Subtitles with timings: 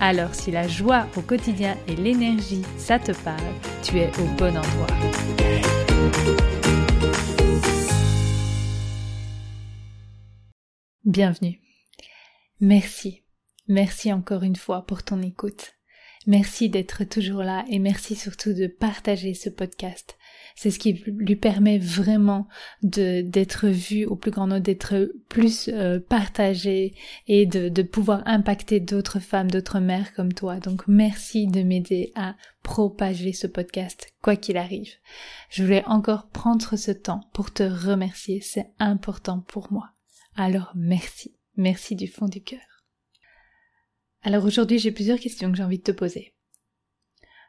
[0.00, 3.40] Alors si la joie au quotidien et l'énergie, ça te parle,
[3.82, 4.86] tu es au bon endroit.
[11.04, 11.60] Bienvenue.
[12.60, 13.22] Merci.
[13.68, 15.73] Merci encore une fois pour ton écoute.
[16.26, 20.16] Merci d'être toujours là et merci surtout de partager ce podcast.
[20.56, 22.46] C'est ce qui lui permet vraiment
[22.82, 26.94] d'être vu au plus grand nombre, d'être plus euh, partagé
[27.26, 30.60] et de, de pouvoir impacter d'autres femmes, d'autres mères comme toi.
[30.60, 34.92] Donc merci de m'aider à propager ce podcast, quoi qu'il arrive.
[35.50, 39.90] Je voulais encore prendre ce temps pour te remercier, c'est important pour moi.
[40.36, 42.73] Alors merci, merci du fond du cœur.
[44.26, 46.34] Alors aujourd'hui, j'ai plusieurs questions que j'ai envie de te poser.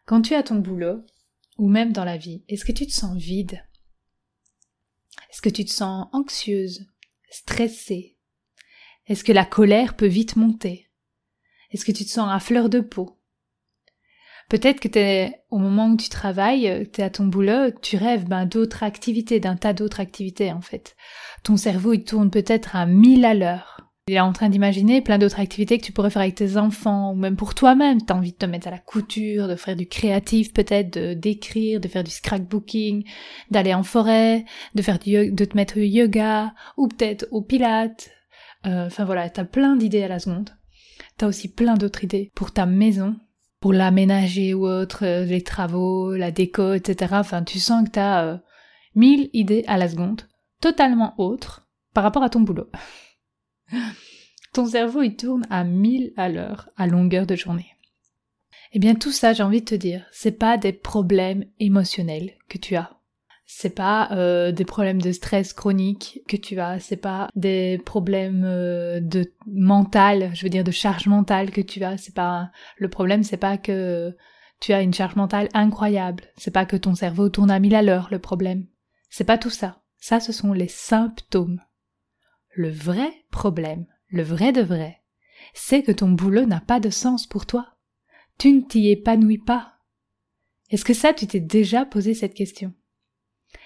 [0.05, 1.05] Quand tu as ton boulot,
[1.57, 3.63] ou même dans la vie, est-ce que tu te sens vide?
[5.31, 6.85] Est-ce que tu te sens anxieuse,
[7.31, 8.17] stressée?
[9.07, 10.89] Est-ce que la colère peut vite monter?
[11.71, 13.21] Est-ce que tu te sens à fleur de peau?
[14.49, 18.25] Peut-être que t'es, au moment où tu travailles, tu es à ton boulot, tu rêves
[18.25, 20.97] ben, d'autres activités, d'un tas d'autres activités en fait.
[21.43, 23.84] Ton cerveau il tourne peut-être à mille à l'heure.
[24.07, 27.11] Il est en train d'imaginer plein d'autres activités que tu pourrais faire avec tes enfants,
[27.11, 28.03] ou même pour toi-même.
[28.03, 31.79] T'as envie de te mettre à la couture, de faire du créatif peut-être, de d'écrire,
[31.79, 33.03] de faire du scrapbooking,
[33.49, 38.11] d'aller en forêt, de faire du de te mettre au yoga, ou peut-être au pilates.
[38.67, 40.51] Euh, enfin voilà, t'as plein d'idées à la seconde.
[41.17, 43.15] T'as aussi plein d'autres idées pour ta maison,
[43.59, 47.15] pour l'aménager ou autre, euh, les travaux, la déco, etc.
[47.17, 48.37] Enfin, tu sens que t'as euh,
[48.93, 50.21] mille idées à la seconde,
[50.61, 52.69] totalement autres par rapport à ton boulot.
[54.53, 57.75] Ton cerveau, il tourne à 1000 à l'heure, à longueur de journée.
[58.71, 62.57] Eh bien, tout ça, j'ai envie de te dire, c'est pas des problèmes émotionnels que
[62.57, 62.91] tu as.
[63.45, 68.43] C'est pas euh, des problèmes de stress chronique que tu as, c'est pas des problèmes
[68.43, 72.89] euh, de mental, je veux dire de charge mentale que tu as, c'est pas le
[72.89, 74.15] problème, c'est pas que
[74.59, 77.83] tu as une charge mentale incroyable, c'est pas que ton cerveau tourne à mille à
[77.83, 78.65] l'heure le problème.
[79.09, 79.81] C'est pas tout ça.
[79.99, 81.61] Ça ce sont les symptômes.
[82.57, 85.01] Le vrai problème, le vrai de vrai,
[85.53, 87.75] c'est que ton boulot n'a pas de sens pour toi.
[88.37, 89.73] Tu ne t'y épanouis pas.
[90.69, 92.73] Est-ce que ça, tu t'es déjà posé cette question?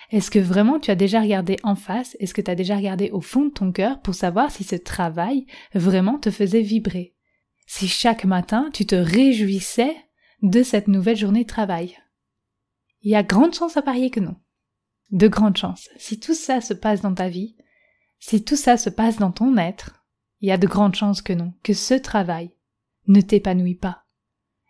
[0.09, 2.17] Est-ce que vraiment tu as déjà regardé en face?
[2.19, 4.75] Est-ce que tu as déjà regardé au fond de ton cœur pour savoir si ce
[4.75, 5.45] travail
[5.75, 7.15] vraiment te faisait vibrer?
[7.67, 9.95] Si chaque matin tu te réjouissais
[10.41, 11.95] de cette nouvelle journée de travail?
[13.03, 14.35] Il y a grande chance à parier que non.
[15.11, 15.89] De grandes chances.
[15.97, 17.55] Si tout ça se passe dans ta vie,
[18.19, 20.03] si tout ça se passe dans ton être,
[20.41, 22.51] il y a de grandes chances que non, que ce travail
[23.07, 24.05] ne t'épanouit pas.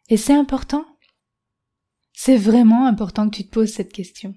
[0.08, 0.86] Et c'est important.
[2.14, 4.36] C'est vraiment important que tu te poses cette question.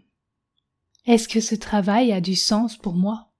[1.07, 3.33] Est-ce que ce travail a du sens pour moi?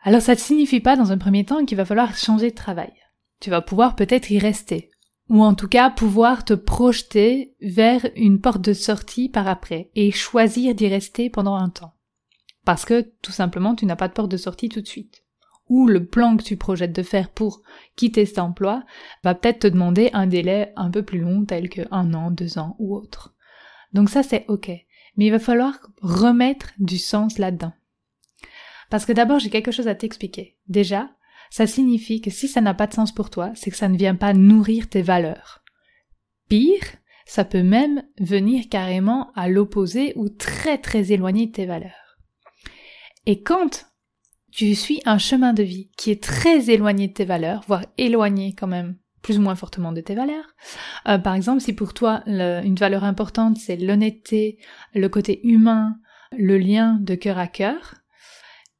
[0.00, 2.92] Alors ça ne signifie pas dans un premier temps qu'il va falloir changer de travail.
[3.40, 4.90] Tu vas pouvoir peut-être y rester,
[5.28, 10.10] ou en tout cas pouvoir te projeter vers une porte de sortie par après et
[10.10, 11.94] choisir d'y rester pendant un temps
[12.64, 15.24] parce que tout simplement tu n'as pas de porte de sortie tout de suite.
[15.68, 17.62] Ou le plan que tu projettes de faire pour
[17.96, 18.84] quitter cet emploi
[19.24, 22.58] va peut-être te demander un délai un peu plus long tel que un an, deux
[22.58, 23.34] ans ou autre.
[23.92, 24.70] Donc ça c'est ok.
[25.16, 27.72] Mais il va falloir remettre du sens là-dedans.
[28.90, 30.56] Parce que d'abord j'ai quelque chose à t'expliquer.
[30.68, 31.10] Déjà,
[31.50, 33.96] ça signifie que si ça n'a pas de sens pour toi, c'est que ça ne
[33.96, 35.62] vient pas nourrir tes valeurs.
[36.48, 36.84] Pire,
[37.26, 42.01] ça peut même venir carrément à l'opposé ou très très éloigné de tes valeurs.
[43.26, 43.86] Et quand
[44.50, 48.54] tu suis un chemin de vie qui est très éloigné de tes valeurs, voire éloigné
[48.54, 50.54] quand même plus ou moins fortement de tes valeurs.
[51.08, 54.58] Euh, par exemple, si pour toi une valeur importante c'est l'honnêteté,
[54.94, 55.96] le côté humain,
[56.36, 57.94] le lien de cœur à cœur,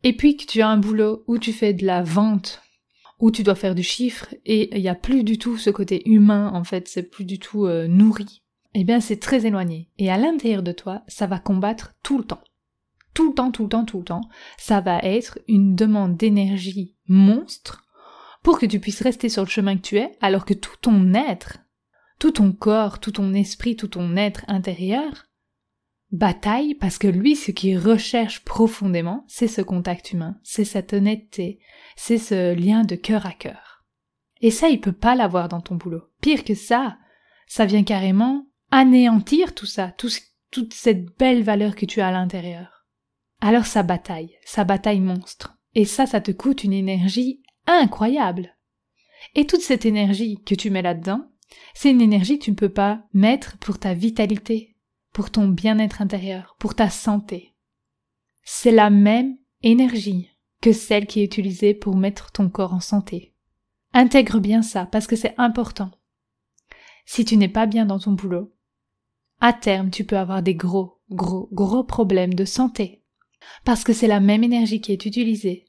[0.02, 2.60] et puis que tu as un boulot où tu fais de la vente,
[3.20, 6.08] où tu dois faire du chiffre, et il n'y a plus du tout ce côté
[6.08, 8.42] humain en fait, c'est plus du tout euh, nourri,
[8.74, 9.90] eh bien c'est très éloigné.
[9.98, 12.42] Et à l'intérieur de toi, ça va combattre tout le temps
[13.14, 14.22] tout le temps, tout le temps, tout le temps,
[14.58, 17.84] ça va être une demande d'énergie monstre
[18.42, 21.14] pour que tu puisses rester sur le chemin que tu es, alors que tout ton
[21.14, 21.58] être,
[22.18, 25.26] tout ton corps, tout ton esprit, tout ton être intérieur
[26.12, 31.58] bataille parce que lui, ce qu'il recherche profondément, c'est ce contact humain, c'est cette honnêteté,
[31.96, 33.84] c'est ce lien de cœur à cœur.
[34.40, 36.02] Et ça, il peut pas l'avoir dans ton boulot.
[36.20, 36.98] Pire que ça,
[37.46, 39.92] ça vient carrément anéantir tout ça,
[40.50, 42.71] toute cette belle valeur que tu as à l'intérieur.
[43.44, 45.58] Alors ça bataille, ça bataille monstre.
[45.74, 48.56] Et ça, ça te coûte une énergie incroyable.
[49.34, 51.26] Et toute cette énergie que tu mets là-dedans,
[51.74, 54.76] c'est une énergie que tu ne peux pas mettre pour ta vitalité,
[55.12, 57.52] pour ton bien-être intérieur, pour ta santé.
[58.44, 60.30] C'est la même énergie
[60.60, 63.34] que celle qui est utilisée pour mettre ton corps en santé.
[63.92, 65.90] Intègre bien ça parce que c'est important.
[67.06, 68.54] Si tu n'es pas bien dans ton boulot,
[69.40, 73.01] à terme tu peux avoir des gros, gros, gros problèmes de santé.
[73.64, 75.66] Parce que c'est la même énergie qui est utilisée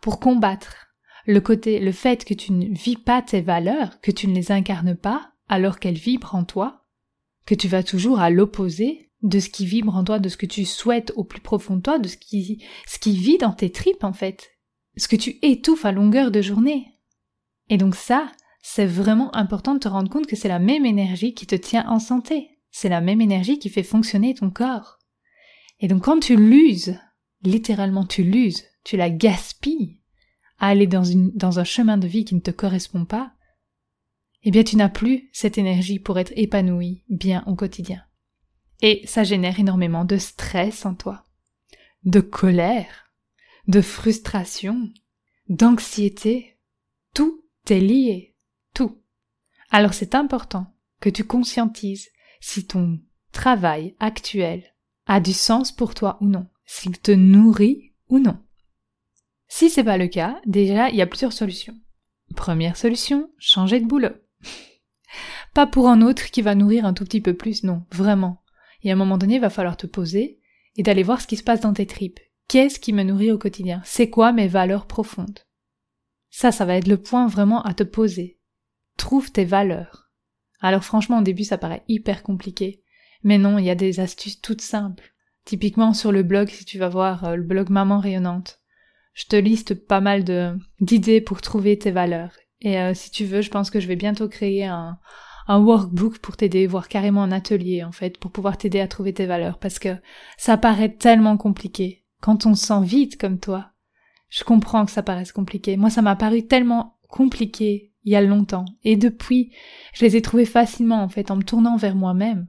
[0.00, 0.86] pour combattre
[1.26, 4.52] le côté, le fait que tu ne vis pas tes valeurs, que tu ne les
[4.52, 6.86] incarnes pas, alors qu'elles vibrent en toi,
[7.46, 10.46] que tu vas toujours à l'opposé de ce qui vibre en toi, de ce que
[10.46, 13.70] tu souhaites au plus profond de toi, de ce qui, ce qui vit dans tes
[13.70, 14.50] tripes, en fait.
[14.96, 16.86] Ce que tu étouffes à longueur de journée.
[17.68, 18.30] Et donc ça,
[18.62, 21.88] c'est vraiment important de te rendre compte que c'est la même énergie qui te tient
[21.88, 22.50] en santé.
[22.70, 24.95] C'est la même énergie qui fait fonctionner ton corps.
[25.80, 26.98] Et donc quand tu l'uses,
[27.42, 30.00] littéralement tu l'uses, tu la gaspilles,
[30.58, 33.32] à aller dans, un chemin de vie qui ne te correspond pas,
[34.42, 38.02] eh bien tu n'as plus cette énergie pour être épanoui bien au quotidien.
[38.80, 41.24] Et ça génère énormément de stress en toi,
[42.04, 43.10] de colère,
[43.68, 44.90] de frustration,
[45.48, 46.58] d'anxiété.
[47.14, 48.36] Tout est lié,
[48.74, 49.02] tout.
[49.70, 52.08] Alors c'est important que tu conscientises
[52.40, 53.00] si ton
[53.32, 54.75] travail actuel
[55.06, 58.38] a du sens pour toi ou non, s'il te nourrit ou non.
[59.48, 61.76] Si c'est pas le cas, déjà, il y a plusieurs solutions.
[62.34, 64.10] Première solution, changer de boulot.
[65.54, 68.42] pas pour un autre qui va nourrir un tout petit peu plus, non, vraiment.
[68.82, 70.40] Et à un moment donné, il va falloir te poser
[70.76, 72.20] et d'aller voir ce qui se passe dans tes tripes.
[72.48, 73.80] Qu'est-ce qui me nourrit au quotidien?
[73.84, 75.40] C'est quoi mes valeurs profondes?
[76.30, 78.38] Ça, ça va être le point vraiment à te poser.
[78.96, 80.10] Trouve tes valeurs.
[80.60, 82.82] Alors franchement, au début, ça paraît hyper compliqué.
[83.26, 85.12] Mais non, il y a des astuces toutes simples.
[85.44, 88.60] Typiquement sur le blog, si tu vas voir euh, le blog Maman Rayonnante,
[89.14, 90.22] je te liste pas mal
[90.80, 92.30] d'idées pour trouver tes valeurs.
[92.60, 95.00] Et euh, si tu veux, je pense que je vais bientôt créer un,
[95.48, 99.12] un workbook pour t'aider, voire carrément un atelier en fait, pour pouvoir t'aider à trouver
[99.12, 99.96] tes valeurs, parce que
[100.38, 102.04] ça paraît tellement compliqué.
[102.20, 103.72] Quand on se sent vide comme toi,
[104.28, 105.76] je comprends que ça paraisse compliqué.
[105.76, 108.66] Moi, ça m'a paru tellement compliqué il y a longtemps.
[108.84, 109.52] Et depuis,
[109.94, 112.46] je les ai trouvés facilement en fait, en me tournant vers moi-même.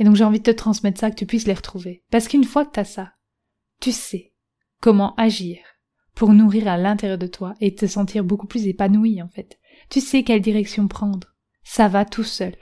[0.00, 2.02] Et donc j'ai envie de te transmettre ça, que tu puisses les retrouver.
[2.10, 3.12] Parce qu'une fois que t'as ça,
[3.80, 4.32] tu sais
[4.80, 5.58] comment agir
[6.14, 9.58] pour nourrir à l'intérieur de toi et te sentir beaucoup plus épanoui en fait.
[9.90, 11.28] Tu sais quelle direction prendre.
[11.64, 12.56] Ça va tout seul.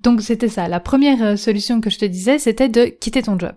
[0.00, 0.66] Donc c'était ça.
[0.66, 3.54] La première euh, solution que je te disais, c'était de quitter ton job.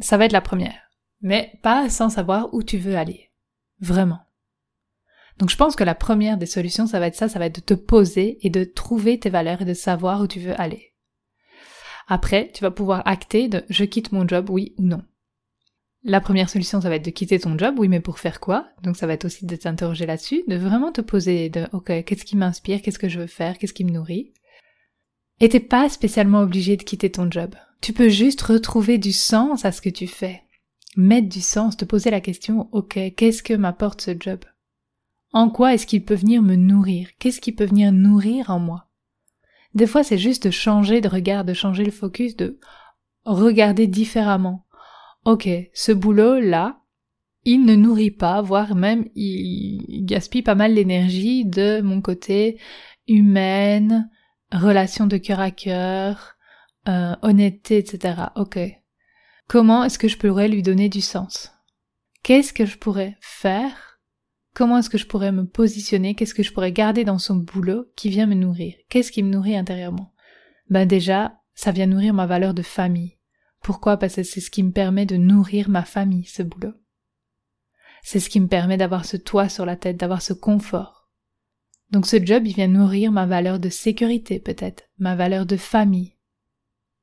[0.00, 0.90] Ça va être la première.
[1.20, 3.30] Mais pas sans savoir où tu veux aller.
[3.78, 4.20] Vraiment.
[5.38, 7.56] Donc je pense que la première des solutions, ça va être ça, ça va être
[7.56, 10.89] de te poser et de trouver tes valeurs et de savoir où tu veux aller.
[12.12, 15.00] Après, tu vas pouvoir acter de je quitte mon job, oui ou non.
[16.02, 18.66] La première solution, ça va être de quitter ton job, oui, mais pour faire quoi?
[18.82, 22.24] Donc ça va être aussi de t'interroger là-dessus, de vraiment te poser de, ok, qu'est-ce
[22.24, 24.32] qui m'inspire, qu'est-ce que je veux faire, qu'est-ce qui me nourrit?
[25.38, 27.54] Et t'es pas spécialement obligé de quitter ton job.
[27.80, 30.42] Tu peux juste retrouver du sens à ce que tu fais.
[30.96, 34.40] Mettre du sens, te poser la question, ok, qu'est-ce que m'apporte ce job?
[35.32, 37.08] En quoi est-ce qu'il peut venir me nourrir?
[37.20, 38.89] Qu'est-ce qui peut venir nourrir en moi?
[39.74, 42.58] Des fois, c'est juste de changer de regard, de changer le focus, de
[43.24, 44.66] regarder différemment
[45.24, 46.80] ok, ce boulot-là,
[47.44, 52.58] il ne nourrit pas, voire même il gaspille pas mal l'énergie de mon côté
[53.08, 54.10] humaine,
[54.52, 56.36] relation de cœur à cœur,
[56.88, 58.14] euh, honnêteté, etc.
[58.36, 58.58] Ok.
[59.48, 61.50] Comment est-ce que je pourrais lui donner du sens?
[62.22, 63.89] Qu'est-ce que je pourrais faire
[64.54, 66.14] Comment est-ce que je pourrais me positionner?
[66.14, 68.74] Qu'est-ce que je pourrais garder dans son boulot qui vient me nourrir?
[68.88, 70.12] Qu'est-ce qui me nourrit intérieurement?
[70.68, 73.18] Ben déjà, ça vient nourrir ma valeur de famille.
[73.62, 73.96] Pourquoi?
[73.96, 76.74] Parce que c'est ce qui me permet de nourrir ma famille, ce boulot.
[78.02, 81.10] C'est ce qui me permet d'avoir ce toit sur la tête, d'avoir ce confort.
[81.90, 86.16] Donc ce job, il vient nourrir ma valeur de sécurité peut-être, ma valeur de famille.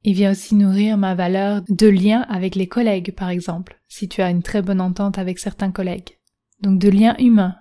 [0.04, 4.22] Il vient aussi nourrir ma valeur de lien avec les collègues, par exemple, si tu
[4.22, 6.17] as une très bonne entente avec certains collègues.
[6.62, 7.56] Donc de lien humain.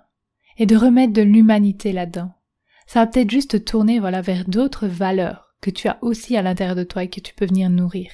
[0.59, 2.33] Et de remettre de l'humanité là-dedans.
[2.87, 6.43] Ça va peut-être juste te tourner, voilà, vers d'autres valeurs que tu as aussi à
[6.43, 8.11] l'intérieur de toi et que tu peux venir nourrir.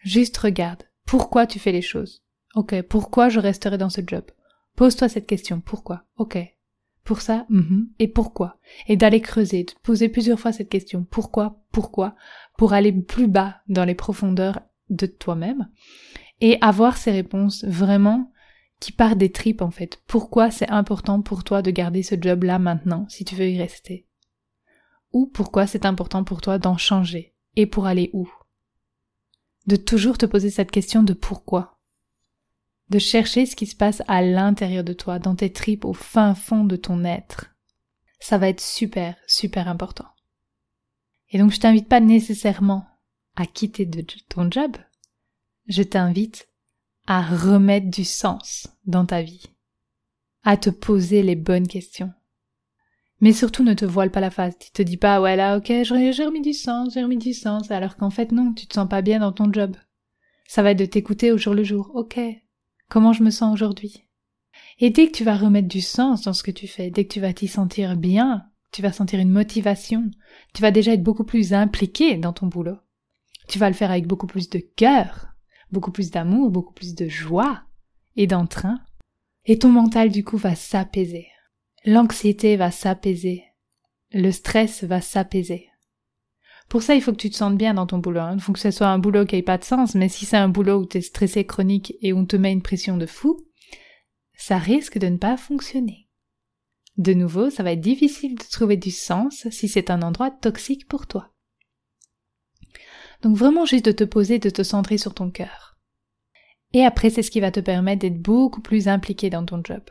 [0.00, 0.84] Juste regarde.
[1.06, 2.22] Pourquoi tu fais les choses?
[2.54, 4.24] Ok, pourquoi je resterai dans ce job?
[4.76, 5.60] Pose-toi cette question.
[5.60, 6.04] Pourquoi?
[6.16, 6.38] Ok.
[7.02, 7.86] Pour ça, mm-hmm.
[7.98, 8.58] et pourquoi?
[8.86, 11.06] Et d'aller creuser, de poser plusieurs fois cette question.
[11.10, 12.14] Pourquoi Pourquoi?
[12.58, 15.70] Pour aller plus bas dans les profondeurs de toi-même
[16.40, 18.30] et avoir ces réponses vraiment
[18.80, 20.00] qui partent des tripes en fait.
[20.06, 23.58] Pourquoi c'est important pour toi de garder ce job là maintenant si tu veux y
[23.58, 24.06] rester?
[25.12, 27.34] Ou pourquoi c'est important pour toi d'en changer?
[27.56, 28.30] Et pour aller où?
[29.66, 31.78] De toujours te poser cette question de pourquoi.
[32.88, 36.34] De chercher ce qui se passe à l'intérieur de toi, dans tes tripes, au fin
[36.34, 37.50] fond de ton être.
[38.20, 40.08] Ça va être super, super important.
[41.30, 42.86] Et donc je t'invite pas nécessairement
[43.36, 43.88] à quitter
[44.28, 44.76] ton job.
[45.66, 46.47] Je t'invite
[47.10, 49.46] à remettre du sens dans ta vie,
[50.44, 52.12] à te poser les bonnes questions,
[53.22, 54.58] mais surtout ne te voile pas la face.
[54.58, 57.70] Tu te dis pas, ouais là, ok, j'ai remis du sens, j'ai remis du sens,
[57.70, 59.74] alors qu'en fait non, tu te sens pas bien dans ton job.
[60.46, 61.90] Ça va être de t'écouter au jour le jour.
[61.94, 62.20] Ok.
[62.90, 64.04] Comment je me sens aujourd'hui?
[64.78, 67.12] Et dès que tu vas remettre du sens dans ce que tu fais, dès que
[67.14, 70.10] tu vas t'y sentir bien, tu vas sentir une motivation,
[70.52, 72.76] tu vas déjà être beaucoup plus impliqué dans ton boulot.
[73.48, 75.37] Tu vas le faire avec beaucoup plus de cœur,
[75.72, 77.62] beaucoup plus d'amour, beaucoup plus de joie
[78.16, 78.80] et d'entrain.
[79.44, 81.28] Et ton mental du coup va s'apaiser.
[81.84, 83.44] L'anxiété va s'apaiser.
[84.12, 85.68] Le stress va s'apaiser.
[86.68, 88.20] Pour ça, il faut que tu te sentes bien dans ton boulot.
[88.20, 88.34] Hein.
[88.34, 90.36] Il faut que ce soit un boulot qui ait pas de sens, mais si c'est
[90.36, 93.06] un boulot où tu es stressé chronique et où on te met une pression de
[93.06, 93.40] fou,
[94.34, 96.08] ça risque de ne pas fonctionner.
[96.98, 100.88] De nouveau, ça va être difficile de trouver du sens si c'est un endroit toxique
[100.88, 101.32] pour toi.
[103.22, 105.76] Donc vraiment juste de te poser, de te centrer sur ton cœur.
[106.72, 109.82] Et après, c'est ce qui va te permettre d'être beaucoup plus impliqué dans ton job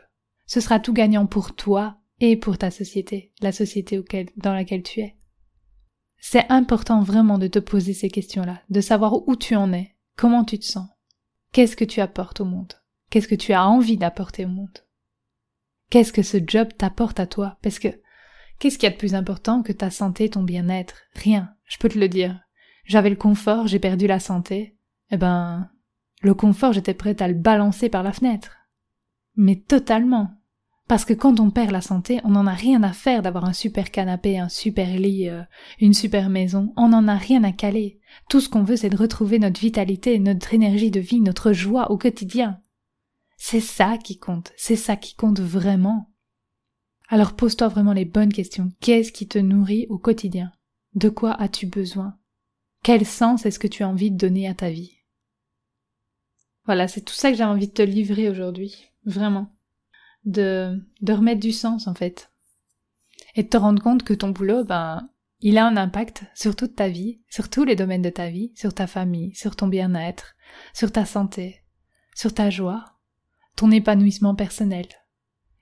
[0.48, 4.02] ce sera tout gagnant pour toi et pour ta société, la société
[4.36, 5.14] dans laquelle tu es.
[6.16, 10.44] C'est important vraiment de te poser ces questions-là, de savoir où tu en es, comment
[10.44, 10.88] tu te sens,
[11.52, 12.72] qu'est-ce que tu apportes au monde,
[13.10, 14.78] qu'est-ce que tu as envie d'apporter au monde,
[15.90, 17.88] qu'est-ce que ce job t'apporte à toi, parce que
[18.58, 21.02] qu'est-ce qu'il y a de plus important que ta santé, ton bien-être?
[21.14, 22.40] Rien, je peux te le dire.
[22.88, 24.74] J'avais le confort, j'ai perdu la santé,
[25.10, 25.70] eh ben,
[26.22, 28.56] le confort, j'étais prête à le balancer par la fenêtre.
[29.36, 30.30] Mais totalement.
[30.88, 33.52] Parce que quand on perd la santé, on n'en a rien à faire d'avoir un
[33.52, 35.42] super canapé, un super lit, euh,
[35.80, 36.72] une super maison.
[36.76, 38.00] On n'en a rien à caler.
[38.30, 41.90] Tout ce qu'on veut, c'est de retrouver notre vitalité, notre énergie de vie, notre joie
[41.90, 42.58] au quotidien.
[43.36, 44.52] C'est ça qui compte.
[44.56, 46.10] C'est ça qui compte vraiment.
[47.08, 48.72] Alors pose-toi vraiment les bonnes questions.
[48.80, 50.52] Qu'est-ce qui te nourrit au quotidien?
[50.94, 52.17] De quoi as-tu besoin?
[52.82, 54.94] Quel sens est-ce que tu as envie de donner à ta vie?
[56.64, 58.90] Voilà, c'est tout ça que j'ai envie de te livrer aujourd'hui.
[59.04, 59.54] Vraiment
[60.24, 62.30] de, de remettre du sens en fait.
[63.34, 66.76] Et de te rendre compte que ton boulot, ben, il a un impact sur toute
[66.76, 70.34] ta vie, sur tous les domaines de ta vie, sur ta famille, sur ton bien-être,
[70.72, 71.62] sur ta santé,
[72.14, 72.84] sur ta joie,
[73.56, 74.86] ton épanouissement personnel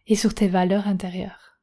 [0.06, 1.60] et sur tes valeurs intérieures.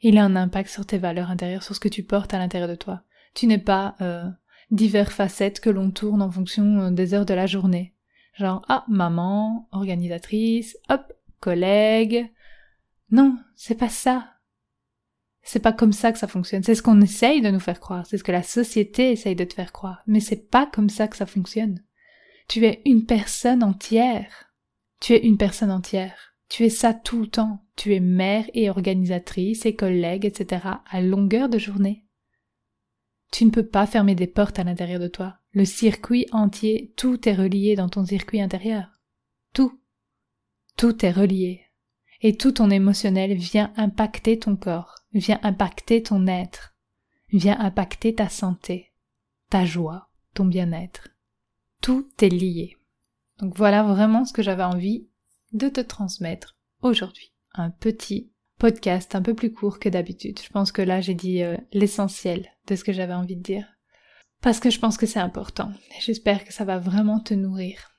[0.00, 2.68] Il a un impact sur tes valeurs intérieures, sur ce que tu portes à l'intérieur
[2.68, 3.02] de toi.
[3.34, 4.28] Tu n'es pas euh,
[4.70, 7.94] divers facettes que l'on tourne en fonction euh, des heures de la journée.
[8.34, 12.30] Genre, ah, maman, organisatrice, hop, collègue,
[13.10, 14.34] non, c'est pas ça.
[15.42, 16.62] C'est pas comme ça que ça fonctionne.
[16.62, 18.04] C'est ce qu'on essaye de nous faire croire.
[18.06, 20.02] C'est ce que la société essaye de te faire croire.
[20.06, 21.82] Mais c'est pas comme ça que ça fonctionne.
[22.48, 24.52] Tu es une personne entière.
[25.00, 26.34] Tu es une personne entière.
[26.50, 27.64] Tu es ça tout le temps.
[27.76, 30.66] Tu es mère et organisatrice et collègue, etc.
[30.90, 32.04] à longueur de journée.
[33.30, 35.38] Tu ne peux pas fermer des portes à l'intérieur de toi.
[35.52, 39.00] Le circuit entier, tout est relié dans ton circuit intérieur.
[39.52, 39.78] Tout.
[40.76, 41.68] Tout est relié
[42.20, 46.74] et tout ton émotionnel vient impacter ton corps, vient impacter ton être,
[47.32, 48.92] vient impacter ta santé,
[49.50, 51.08] ta joie, ton bien-être.
[51.80, 52.76] Tout est lié.
[53.38, 55.06] Donc voilà vraiment ce que j'avais envie
[55.52, 57.32] de te transmettre aujourd'hui.
[57.54, 60.40] Un petit podcast un peu plus court que d'habitude.
[60.42, 63.66] Je pense que là j'ai dit euh, l'essentiel de ce que j'avais envie de dire.
[64.40, 65.72] Parce que je pense que c'est important.
[66.00, 67.90] J'espère que ça va vraiment te nourrir.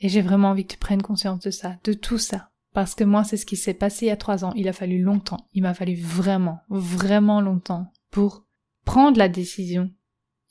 [0.00, 2.50] Et j'ai vraiment envie que tu prennes conscience de ça, de tout ça.
[2.72, 4.52] Parce que moi, c'est ce qui s'est passé il y a trois ans.
[4.56, 5.46] Il a fallu longtemps.
[5.52, 8.46] Il m'a fallu vraiment, vraiment longtemps pour
[8.84, 9.90] prendre la décision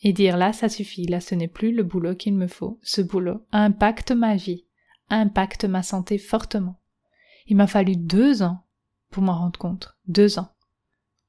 [0.03, 1.05] et dire là, ça suffit.
[1.05, 2.79] Là, ce n'est plus le boulot qu'il me faut.
[2.83, 4.65] Ce boulot impacte ma vie,
[5.09, 6.79] impacte ma santé fortement.
[7.47, 8.63] Il m'a fallu deux ans
[9.11, 9.95] pour m'en rendre compte.
[10.07, 10.49] Deux ans.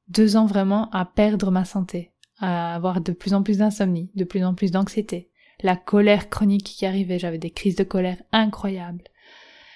[0.09, 4.25] Deux ans vraiment à perdre ma santé, à avoir de plus en plus d'insomnie, de
[4.25, 5.31] plus en plus d'anxiété,
[5.63, 9.05] la colère chronique qui arrivait, j'avais des crises de colère incroyables,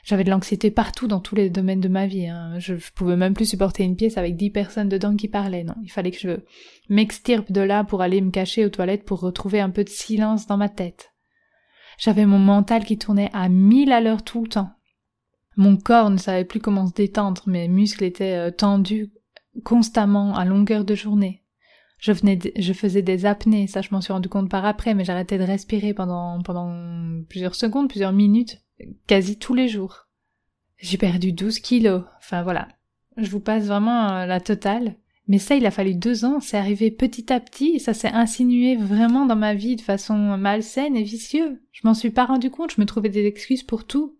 [0.06, 2.28] j'avais de l'anxiété partout dans tous les domaines de ma vie.
[2.28, 2.60] Hein.
[2.60, 5.64] Je, je, pouvais même plus supporter une pièce avec dix personnes dedans qui parlaient.
[5.64, 6.40] Non, il fallait que je
[6.88, 10.46] m'extirpe de là pour aller me cacher aux toilettes pour retrouver un peu de silence
[10.46, 11.12] dans ma tête.
[11.98, 14.70] J'avais mon mental qui tournait à mille à l'heure tout le temps.
[15.56, 19.10] Mon corps ne savait plus comment se détendre, mes muscles étaient euh, tendus
[19.64, 21.42] constamment à longueur de journée.
[21.98, 22.12] Je
[22.74, 25.94] faisais des apnées, ça je m'en suis rendu compte par après, mais j'arrêtais de respirer
[25.94, 28.60] pendant pendant plusieurs secondes, plusieurs minutes
[29.06, 30.06] quasi tous les jours.
[30.78, 32.02] J'ai perdu 12 kilos.
[32.18, 32.68] Enfin voilà.
[33.16, 34.96] Je vous passe vraiment euh, la totale.
[35.28, 38.12] Mais ça, il a fallu deux ans, c'est arrivé petit à petit, et ça s'est
[38.12, 41.58] insinué vraiment dans ma vie de façon malsaine et vicieuse.
[41.72, 44.15] Je m'en suis pas rendu compte, je me trouvais des excuses pour tout.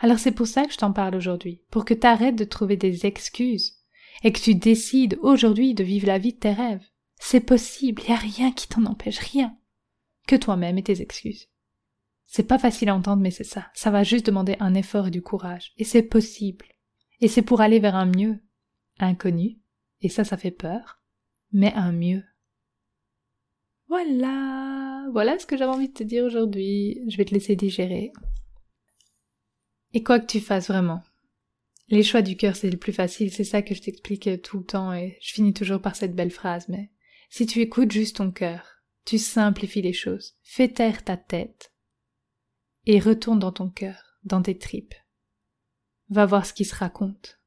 [0.00, 3.06] Alors c'est pour ça que je t'en parle aujourd'hui, pour que t'arrêtes de trouver des
[3.06, 3.74] excuses,
[4.22, 6.84] et que tu décides aujourd'hui de vivre la vie de tes rêves.
[7.18, 9.56] C'est possible, il y a rien qui t'en empêche, rien.
[10.26, 11.48] Que toi-même et tes excuses.
[12.26, 13.70] C'est pas facile à entendre, mais c'est ça.
[13.74, 15.72] Ça va juste demander un effort et du courage.
[15.76, 16.66] Et c'est possible.
[17.20, 18.40] Et c'est pour aller vers un mieux.
[18.98, 19.58] Inconnu.
[20.00, 21.00] Et ça, ça fait peur.
[21.52, 22.24] Mais un mieux.
[23.88, 25.06] Voilà.
[25.12, 27.00] Voilà ce que j'avais envie de te dire aujourd'hui.
[27.06, 28.12] Je vais te laisser digérer.
[29.94, 31.02] Et quoi que tu fasses vraiment.
[31.88, 33.32] Les choix du cœur, c'est le plus facile.
[33.32, 36.32] C'est ça que je t'explique tout le temps et je finis toujours par cette belle
[36.32, 36.90] phrase, mais
[37.30, 40.34] si tu écoutes juste ton cœur, tu simplifies les choses.
[40.42, 41.72] Fais taire ta tête
[42.86, 44.94] et retourne dans ton cœur, dans tes tripes.
[46.10, 47.40] Va voir ce qui se raconte.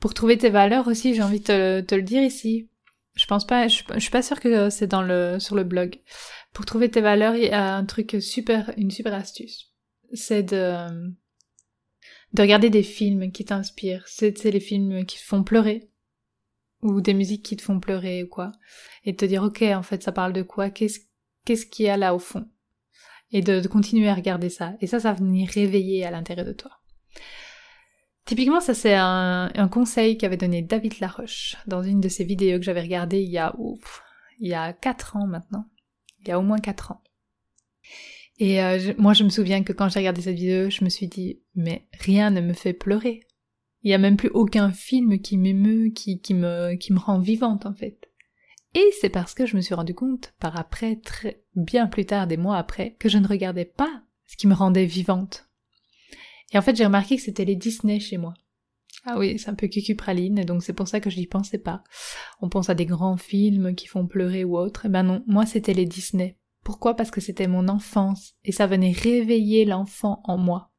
[0.00, 2.70] Pour trouver tes valeurs aussi, j'ai envie de te, le dire ici.
[3.14, 6.00] Je pense pas, je, suis pas sûre que c'est dans le, sur le blog.
[6.54, 9.71] Pour trouver tes valeurs, il y a un truc super, une super astuce.
[10.12, 11.14] C'est de,
[12.32, 14.06] de regarder des films qui t'inspirent.
[14.06, 15.88] C'est, les films qui te font pleurer.
[16.82, 18.52] Ou des musiques qui te font pleurer ou quoi.
[19.04, 20.70] Et de te dire, ok, en fait, ça parle de quoi?
[20.70, 21.00] Qu'est-ce,
[21.44, 22.48] qu'est-ce qu'il y a là au fond?
[23.32, 24.74] et de, continuer à regarder ça.
[24.80, 26.70] Et ça, ça va venir réveiller à l'intérieur de toi.
[28.24, 32.64] Typiquement, ça c'est un, conseil qu'avait donné David Laroche dans une de ses vidéos que
[32.64, 34.02] j'avais regardées il y a ouf,
[34.38, 35.64] il y a 4 ans maintenant.
[36.20, 37.02] Il y a au moins 4 ans.
[38.38, 41.08] Et euh, moi je me souviens que quand j'ai regardé cette vidéo, je me suis
[41.08, 43.20] dit mais rien ne me fait pleurer.
[43.82, 47.66] Il y a même plus aucun film qui m'émeut, qui, me qui me rend vivante
[47.66, 48.08] en fait.
[48.74, 52.26] Et c'est parce que je me suis rendu compte, par après, très bien plus tard,
[52.26, 55.48] des mois après, que je ne regardais pas ce qui me rendait vivante.
[56.52, 58.32] Et en fait, j'ai remarqué que c'était les Disney chez moi.
[59.04, 61.82] Ah oui, c'est un peu cucupraline, donc c'est pour ça que je n'y pensais pas.
[62.40, 64.86] On pense à des grands films qui font pleurer ou autre.
[64.86, 66.38] Eh ben non, moi c'était les Disney.
[66.64, 66.94] Pourquoi?
[66.94, 70.70] Parce que c'était mon enfance, et ça venait réveiller l'enfant en moi.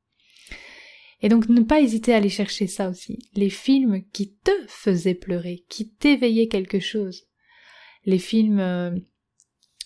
[1.21, 3.19] Et donc ne pas hésiter à aller chercher ça aussi.
[3.33, 7.27] Les films qui te faisaient pleurer, qui t'éveillaient quelque chose
[8.05, 8.91] les films euh,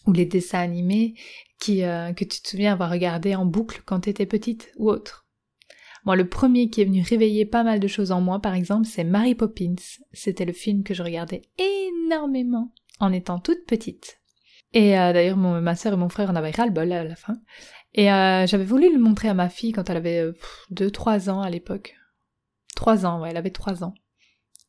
[0.05, 1.15] ou les dessins animés
[1.59, 4.89] qui, euh, que tu te souviens avoir regardé en boucle quand tu étais petite ou
[4.89, 5.25] autre.
[6.05, 8.87] Moi, le premier qui est venu réveiller pas mal de choses en moi, par exemple,
[8.87, 9.75] c'est Mary Poppins.
[10.13, 14.21] C'était le film que je regardais énormément en étant toute petite.
[14.73, 17.35] Et euh, d'ailleurs, ma soeur et mon frère en avaient ras-le-bol à la fin.
[17.93, 20.31] Et j'avais voulu le montrer à ma fille quand elle avait
[20.71, 21.95] 2-3 ans à l'époque.
[22.75, 23.95] 3 ans, ouais, elle avait 3 ans.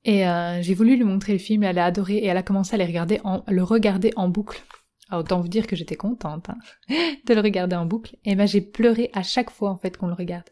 [0.04, 2.74] Et euh, j'ai voulu lui montrer le film, elle a adoré et elle a commencé
[2.74, 4.62] à les regarder en, le regarder en boucle.
[5.10, 6.58] Alors, autant vous dire que j'étais contente hein,
[7.26, 8.16] de le regarder en boucle.
[8.24, 10.48] Et ben j'ai pleuré à chaque fois en fait qu'on le regarde.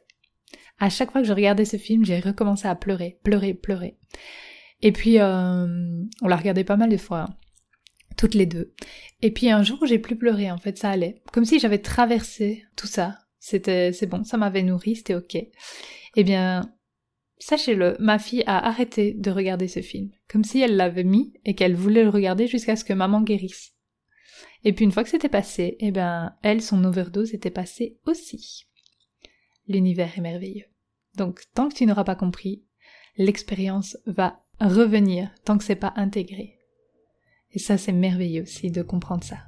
[0.78, 3.96] À chaque fois que je regardais ce film, j'ai recommencé à pleurer, pleurer, pleurer.
[4.82, 5.66] Et puis euh,
[6.22, 7.34] on l'a regardé pas mal de fois, hein,
[8.16, 8.74] toutes les deux.
[9.22, 12.64] Et puis un jour j'ai plus pleuré en fait, ça allait, comme si j'avais traversé
[12.76, 13.18] tout ça.
[13.38, 15.36] C'était, c'est bon, ça m'avait nourri, c'était ok.
[16.16, 16.76] Eh bien,
[17.38, 21.54] Sachez-le, ma fille a arrêté de regarder ce film, comme si elle l'avait mis et
[21.54, 23.74] qu'elle voulait le regarder jusqu'à ce que maman guérisse.
[24.64, 28.66] Et puis une fois que c'était passé, eh ben, elle, son overdose était passée aussi.
[29.68, 30.64] L'univers est merveilleux.
[31.16, 32.64] Donc, tant que tu n'auras pas compris,
[33.16, 36.58] l'expérience va revenir tant que c'est pas intégré.
[37.56, 39.38] Et ça, c'est merveilleux aussi de comprendre ça.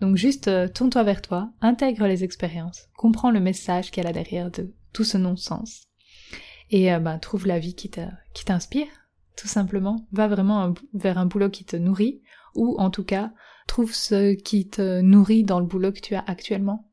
[0.00, 4.50] Donc juste euh, tourne-toi vers toi, intègre les expériences, comprends le message qu'elle a derrière
[4.50, 5.90] de tout ce non-sens
[6.70, 8.86] et bah, trouve la vie qui t'inspire,
[9.36, 10.06] tout simplement.
[10.12, 12.22] Va vraiment vers un boulot qui te nourrit,
[12.54, 13.32] ou en tout cas,
[13.66, 16.90] trouve ce qui te nourrit dans le boulot que tu as actuellement.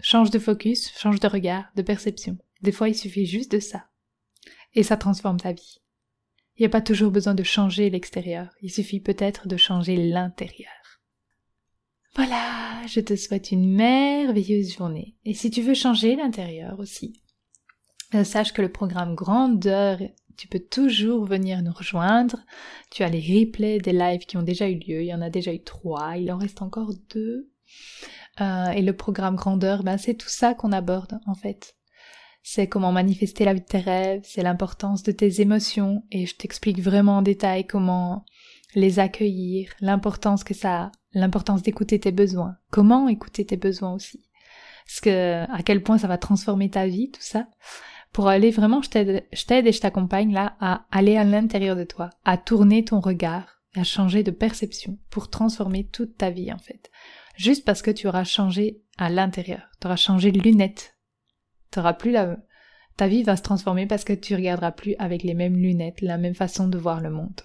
[0.00, 2.38] Change de focus, change de regard, de perception.
[2.62, 3.86] Des fois, il suffit juste de ça.
[4.74, 5.80] Et ça transforme ta vie.
[6.60, 10.68] Il n'y a pas toujours besoin de changer l'extérieur, il suffit peut-être de changer l'intérieur.
[12.14, 15.16] Voilà, je te souhaite une merveilleuse journée.
[15.24, 17.22] Et si tu veux changer l'intérieur aussi,
[18.14, 20.00] euh, sache que le programme Grandeur,
[20.36, 22.36] tu peux toujours venir nous rejoindre.
[22.90, 25.00] Tu as les replays des lives qui ont déjà eu lieu.
[25.00, 26.18] Il y en a déjà eu trois.
[26.18, 27.50] Il en reste encore deux.
[28.42, 31.74] Euh, et le programme Grandeur, ben c'est tout ça qu'on aborde en fait.
[32.42, 36.36] C'est comment manifester la vie de tes rêves, c'est l'importance de tes émotions et je
[36.36, 38.24] t'explique vraiment en détail comment
[38.74, 44.24] les accueillir, l'importance que ça a, l'importance d'écouter tes besoins, comment écouter tes besoins aussi,
[44.86, 47.46] ce que à quel point ça va transformer ta vie, tout ça
[48.12, 52.10] pour aller vraiment, je t'aide, et je t'accompagne là à aller à l'intérieur de toi,
[52.24, 56.90] à tourner ton regard, à changer de perception pour transformer toute ta vie en fait.
[57.36, 60.96] Juste parce que tu auras changé à l'intérieur, tu auras changé de lunettes.
[61.70, 62.36] T'auras plus la,
[62.96, 66.18] ta vie va se transformer parce que tu regarderas plus avec les mêmes lunettes, la
[66.18, 67.40] même façon de voir le monde.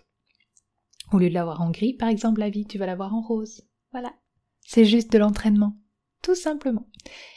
[1.11, 3.61] Au lieu de l'avoir en gris, par exemple, la vie, tu vas l'avoir en rose.
[3.91, 4.13] Voilà.
[4.61, 5.77] C'est juste de l'entraînement.
[6.21, 6.87] Tout simplement.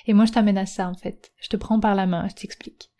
[0.06, 1.32] Et moi, je t'amène à ça, en fait.
[1.36, 2.90] Je te prends par la main, je t'explique.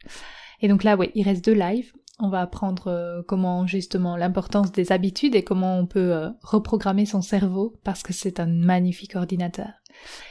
[0.61, 1.92] Et donc là, oui, il reste deux lives.
[2.20, 7.07] On va apprendre euh, comment justement l'importance des habitudes et comment on peut euh, reprogrammer
[7.07, 9.70] son cerveau parce que c'est un magnifique ordinateur.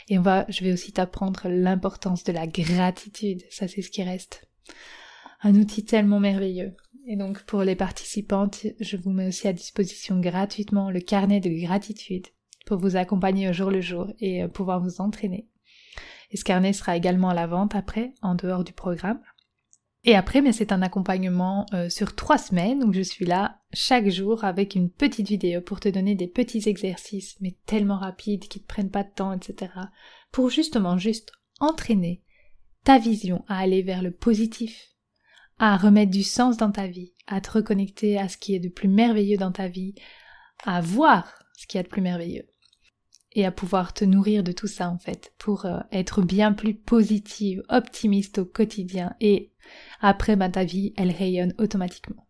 [0.10, 3.44] Et on va, je vais aussi t'apprendre l'importance de la gratitude.
[3.50, 4.48] Ça, c'est ce qui reste.
[5.42, 6.76] Un outil tellement merveilleux.
[7.10, 11.50] Et donc pour les participantes, je vous mets aussi à disposition gratuitement le carnet de
[11.50, 12.28] gratitude
[12.66, 15.48] pour vous accompagner au jour le jour et euh, pouvoir vous entraîner.
[16.32, 19.22] Et ce carnet sera également à la vente après, en dehors du programme.
[20.04, 24.10] Et après, mais c'est un accompagnement euh, sur trois semaines, donc je suis là chaque
[24.10, 28.62] jour avec une petite vidéo pour te donner des petits exercices, mais tellement rapides, qui
[28.62, 29.72] te prennent pas de temps, etc.
[30.32, 32.24] Pour justement juste entraîner
[32.84, 34.94] ta vision à aller vers le positif,
[35.60, 38.70] à remettre du sens dans ta vie, à te reconnecter à ce qui est de
[38.70, 39.96] plus merveilleux dans ta vie,
[40.64, 42.48] à voir ce qui est de plus merveilleux
[43.38, 46.74] et à pouvoir te nourrir de tout ça en fait pour euh, être bien plus
[46.74, 49.54] positive, optimiste au quotidien et
[50.02, 52.28] après bah, ta vie elle rayonne automatiquement.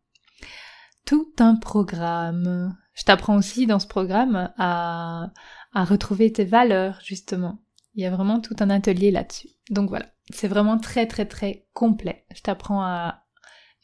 [1.06, 2.76] Tout un programme.
[2.94, 5.32] Je t'apprends aussi dans ce programme à,
[5.74, 7.64] à retrouver tes valeurs justement.
[7.96, 9.48] Il y a vraiment tout un atelier là-dessus.
[9.70, 12.26] Donc voilà, c'est vraiment très très très complet.
[12.36, 13.24] Je t'apprends à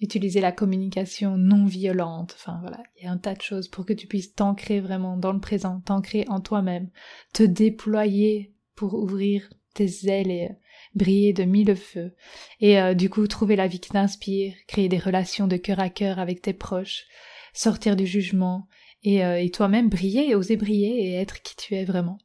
[0.04, 2.36] utiliser la communication non violente.
[2.38, 5.18] Enfin voilà, il y a un tas de choses pour que tu puisses t'ancrer vraiment
[5.18, 6.90] dans le présent, t'ancrer en toi-même,
[7.34, 10.50] te déployer pour ouvrir tes ailes et
[10.94, 12.14] briller de mille feux.
[12.60, 15.90] Et euh, du coup, trouver la vie qui t'inspire, créer des relations de cœur à
[15.90, 17.06] cœur avec tes proches,
[17.54, 18.68] sortir du jugement
[19.04, 22.18] et, euh, et toi-même briller, oser briller et être qui tu es vraiment.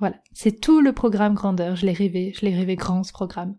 [0.00, 1.76] Voilà, c'est tout le programme grandeur.
[1.76, 3.56] Je l'ai rêvé, je l'ai rêvé grand ce programme.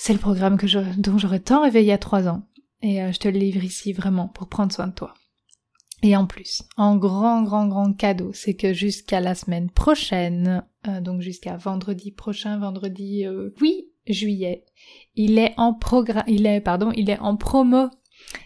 [0.00, 2.44] C'est le programme que je, dont j'aurais tant rêvé il y a trois ans.
[2.82, 5.12] Et euh, je te le livre ici vraiment pour prendre soin de toi.
[6.04, 11.00] Et en plus, en grand, grand, grand cadeau, c'est que jusqu'à la semaine prochaine, euh,
[11.00, 13.52] donc jusqu'à vendredi prochain, vendredi 8 euh,
[14.06, 14.64] juillet,
[15.16, 17.90] il est en programme, il est, pardon, il est en promo.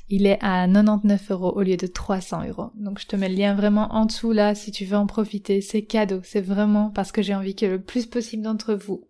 [0.08, 2.70] Il est à 99 euros au lieu de 300 euros.
[2.76, 5.60] Donc je te mets le lien vraiment en dessous là si tu veux en profiter.
[5.60, 6.20] C'est cadeau.
[6.24, 9.06] C'est vraiment parce que j'ai envie que le plus possible d'entre vous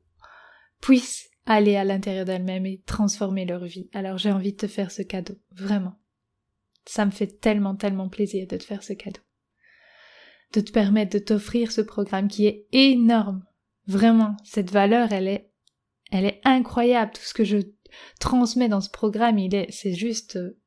[0.81, 3.88] puissent aller à l'intérieur d'elle-même et transformer leur vie.
[3.92, 5.94] Alors j'ai envie de te faire ce cadeau, vraiment.
[6.87, 9.20] Ça me fait tellement, tellement plaisir de te faire ce cadeau.
[10.52, 13.44] De te permettre de t'offrir ce programme qui est énorme.
[13.87, 15.50] Vraiment, cette valeur, elle est,
[16.11, 17.12] elle est incroyable.
[17.12, 17.59] Tout ce que je
[18.20, 20.59] transmets dans ce programme, il est, c'est juste euh,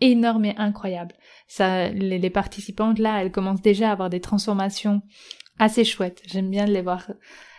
[0.00, 1.14] énorme et incroyable.
[1.46, 5.02] Ça, les, les participantes là, elles commencent déjà à avoir des transformations
[5.58, 6.22] assez chouettes.
[6.26, 7.10] J'aime bien les voir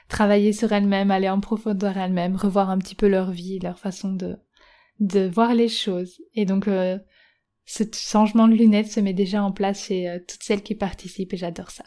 [0.07, 4.13] travailler sur elles-mêmes, aller en profondeur elles-mêmes, revoir un petit peu leur vie, leur façon
[4.13, 4.37] de,
[4.99, 6.21] de voir les choses.
[6.35, 6.97] Et donc, euh,
[7.65, 11.33] ce changement de lunettes se met déjà en place chez euh, toutes celles qui participent
[11.33, 11.85] et j'adore ça.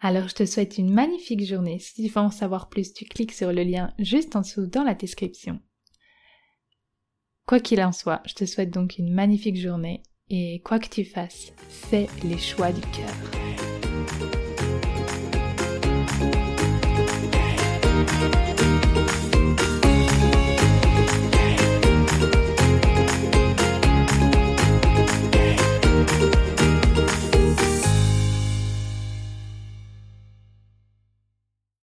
[0.00, 1.78] Alors, je te souhaite une magnifique journée.
[1.78, 4.84] Si tu veux en savoir plus, tu cliques sur le lien juste en dessous dans
[4.84, 5.60] la description.
[7.46, 11.04] Quoi qu'il en soit, je te souhaite donc une magnifique journée et quoi que tu
[11.04, 13.45] fasses, fais les choix du cœur.